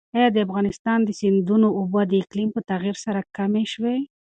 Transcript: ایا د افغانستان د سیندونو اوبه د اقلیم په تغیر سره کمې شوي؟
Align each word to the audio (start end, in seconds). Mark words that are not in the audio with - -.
ایا 0.17 0.27
د 0.31 0.37
افغانستان 0.45 0.99
د 1.03 1.09
سیندونو 1.19 1.67
اوبه 1.79 2.01
د 2.07 2.11
اقلیم 2.23 2.49
په 2.53 2.61
تغیر 2.71 2.95
سره 3.05 3.21
کمې 3.37 3.63
شوي؟ 3.73 3.97